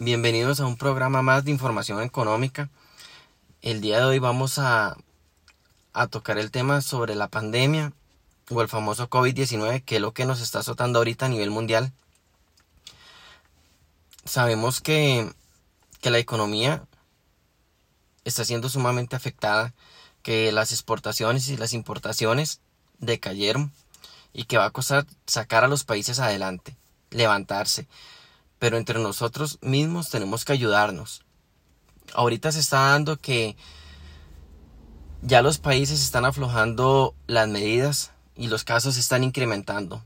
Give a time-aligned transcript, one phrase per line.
[0.00, 2.70] Bienvenidos a un programa más de información económica.
[3.62, 4.96] El día de hoy vamos a,
[5.92, 7.92] a tocar el tema sobre la pandemia
[8.48, 11.90] o el famoso COVID-19, que es lo que nos está azotando ahorita a nivel mundial.
[14.24, 15.32] Sabemos que,
[16.00, 16.84] que la economía
[18.22, 19.74] está siendo sumamente afectada,
[20.22, 22.60] que las exportaciones y las importaciones
[23.00, 23.72] decayeron
[24.32, 26.76] y que va a costar sacar a los países adelante,
[27.10, 27.88] levantarse
[28.58, 31.22] pero entre nosotros mismos tenemos que ayudarnos.
[32.14, 33.56] Ahorita se está dando que
[35.22, 40.04] ya los países están aflojando las medidas y los casos están incrementando.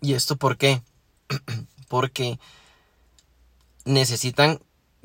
[0.00, 0.82] ¿Y esto por qué?
[1.88, 2.38] Porque
[3.84, 4.60] necesitan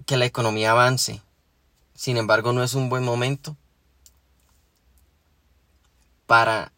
[0.05, 1.21] que la economía avance.
[1.95, 3.55] Sin embargo, no es un buen momento
[6.25, 6.73] para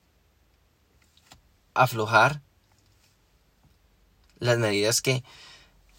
[1.74, 2.42] aflojar
[4.40, 5.24] las medidas que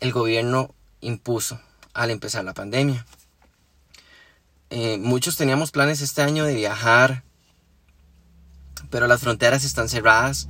[0.01, 1.61] el gobierno impuso
[1.95, 3.07] al empezar la pandemia.
[4.71, 7.23] Eh, muchos teníamos planes este año de viajar,
[8.91, 10.49] pero las fronteras están cerradas.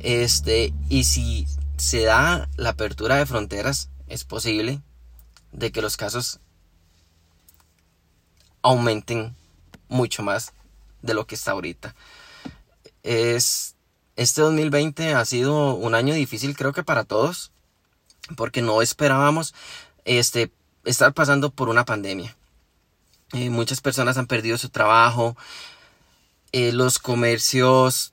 [0.00, 4.80] Este, y si se da la apertura de fronteras, es posible
[5.52, 6.40] de que los casos
[8.62, 9.36] aumenten
[9.88, 10.52] mucho más
[11.02, 11.94] de lo que está ahorita.
[13.02, 13.73] Es
[14.16, 17.52] este 2020 ha sido un año difícil creo que para todos,
[18.36, 19.54] porque no esperábamos
[20.04, 20.52] este,
[20.84, 22.36] estar pasando por una pandemia.
[23.32, 25.36] Eh, muchas personas han perdido su trabajo,
[26.52, 28.12] eh, los comercios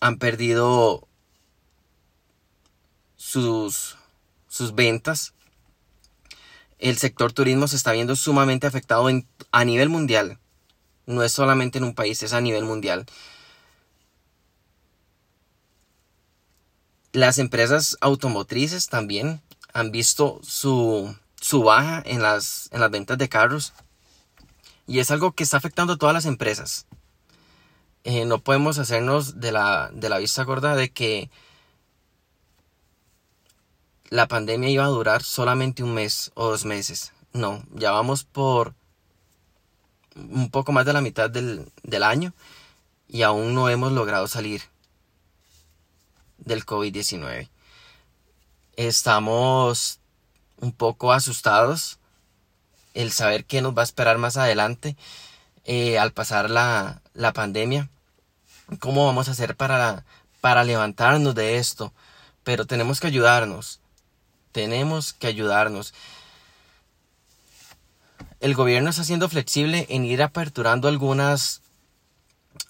[0.00, 1.06] han perdido
[3.16, 3.96] sus,
[4.48, 5.32] sus ventas.
[6.80, 9.08] El sector turismo se está viendo sumamente afectado
[9.52, 10.40] a nivel mundial.
[11.06, 13.06] No es solamente en un país, es a nivel mundial.
[17.12, 19.42] Las empresas automotrices también
[19.74, 21.14] han visto su,
[21.62, 23.74] baja en las, en las ventas de carros
[24.86, 26.86] y es algo que está afectando a todas las empresas.
[28.04, 31.30] Eh, no podemos hacernos de la, de la vista gorda de que
[34.08, 37.12] la pandemia iba a durar solamente un mes o dos meses.
[37.34, 38.74] No, ya vamos por
[40.16, 42.32] un poco más de la mitad del, del año
[43.06, 44.71] y aún no hemos logrado salir
[46.44, 47.48] del COVID-19.
[48.76, 50.00] Estamos
[50.60, 51.98] un poco asustados
[52.94, 54.96] el saber qué nos va a esperar más adelante
[55.64, 57.88] eh, al pasar la, la, pandemia.
[58.80, 60.04] ¿Cómo vamos a hacer para,
[60.40, 61.92] para levantarnos de esto?
[62.44, 63.80] Pero tenemos que ayudarnos.
[64.52, 65.94] Tenemos que ayudarnos.
[68.40, 71.62] El gobierno está siendo flexible en ir aperturando algunas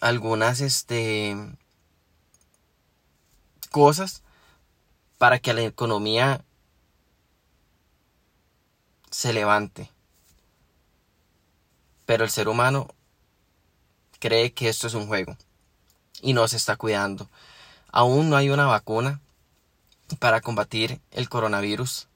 [0.00, 1.36] algunas este
[3.72, 4.22] cosas
[5.18, 6.44] para que la economía
[9.10, 9.90] se levante.
[12.06, 12.88] Pero el ser humano
[14.20, 15.36] cree que esto es un juego
[16.20, 17.28] y no se está cuidando.
[17.90, 19.20] Aún no hay una vacuna
[20.18, 22.06] para combatir el coronavirus.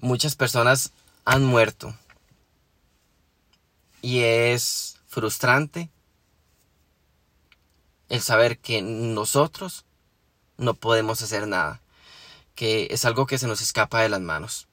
[0.00, 0.92] Muchas personas
[1.24, 1.94] han muerto
[4.02, 5.90] y es frustrante
[8.08, 9.84] el saber que nosotros
[10.58, 11.80] no podemos hacer nada,
[12.54, 14.68] que es algo que se nos escapa de las manos.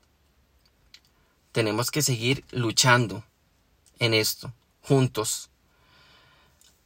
[1.52, 3.24] Tenemos que seguir luchando
[4.00, 5.50] en esto, juntos.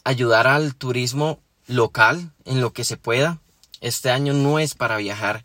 [0.03, 3.39] Ayudar al turismo local en lo que se pueda.
[3.81, 5.43] Este año no es para viajar.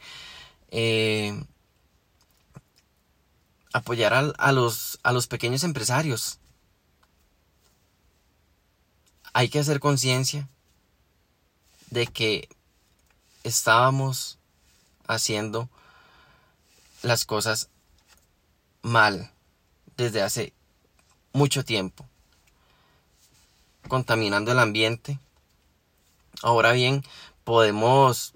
[0.71, 1.45] Eh,
[3.73, 6.39] apoyar a, los, a los pequeños empresarios.
[9.33, 10.49] Hay que hacer conciencia
[11.93, 12.49] de que
[13.45, 14.39] estábamos
[15.07, 15.69] haciendo
[17.03, 17.69] las cosas
[18.81, 19.31] mal
[19.99, 20.55] desde hace
[21.35, 22.09] mucho tiempo,
[23.89, 25.19] contaminando el ambiente.
[26.43, 27.05] Ahora bien,
[27.45, 28.33] podemos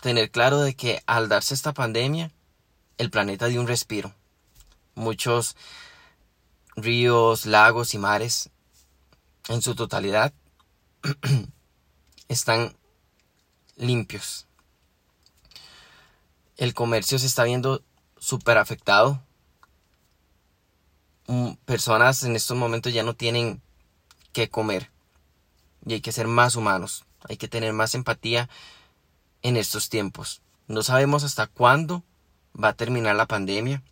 [0.00, 2.30] tener claro de que al darse esta pandemia,
[2.96, 4.14] el planeta dio un respiro.
[4.94, 5.56] Muchos
[6.76, 8.50] ríos, lagos y mares,
[9.48, 10.32] en su totalidad,
[12.28, 12.76] están
[13.80, 14.46] limpios.
[16.56, 17.82] El comercio se está viendo
[18.18, 19.22] súper afectado.
[21.26, 23.62] Mm, personas en estos momentos ya no tienen
[24.32, 24.90] que comer.
[25.86, 27.04] Y hay que ser más humanos.
[27.28, 28.48] Hay que tener más empatía
[29.42, 30.42] en estos tiempos.
[30.68, 32.04] No sabemos hasta cuándo
[32.62, 33.82] va a terminar la pandemia.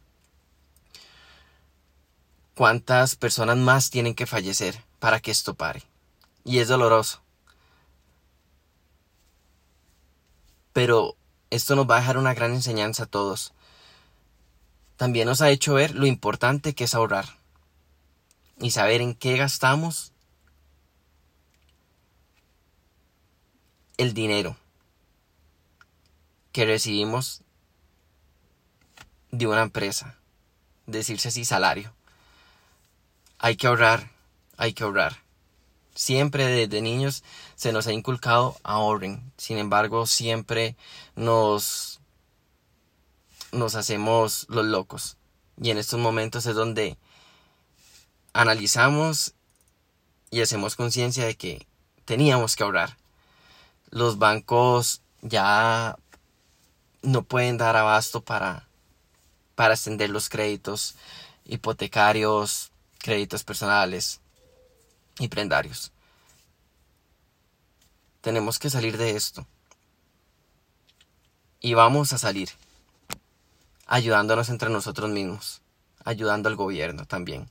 [2.54, 5.82] Cuántas personas más tienen que fallecer para que esto pare.
[6.44, 7.22] Y es doloroso.
[10.78, 11.16] Pero
[11.50, 13.52] esto nos va a dejar una gran enseñanza a todos.
[14.96, 17.36] También nos ha hecho ver lo importante que es ahorrar
[18.60, 20.12] y saber en qué gastamos
[23.96, 24.56] el dinero
[26.52, 27.42] que recibimos
[29.32, 30.16] de una empresa,
[30.86, 31.92] decirse así salario.
[33.40, 34.12] Hay que ahorrar,
[34.56, 35.27] hay que ahorrar.
[35.98, 37.24] Siempre desde niños
[37.56, 39.32] se nos ha inculcado ahorren.
[39.36, 40.76] Sin embargo, siempre
[41.16, 41.98] nos
[43.50, 45.16] nos hacemos los locos.
[45.60, 46.96] Y en estos momentos es donde
[48.32, 49.34] analizamos
[50.30, 51.66] y hacemos conciencia de que
[52.04, 52.96] teníamos que ahorrar.
[53.90, 55.96] Los bancos ya
[57.02, 58.68] no pueden dar abasto para,
[59.56, 60.94] para extender los créditos
[61.44, 64.20] hipotecarios, créditos personales
[65.18, 65.92] y prendarios.
[68.20, 69.46] Tenemos que salir de esto.
[71.60, 72.50] Y vamos a salir
[73.86, 75.62] ayudándonos entre nosotros mismos,
[76.04, 77.48] ayudando al gobierno también.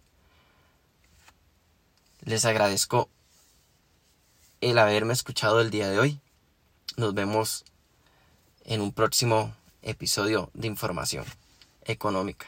[2.22, 3.10] Les agradezco
[4.62, 6.20] el haberme escuchado el día de hoy.
[6.96, 7.66] Nos vemos
[8.66, 11.26] en un próximo episodio de información
[11.86, 12.48] económica.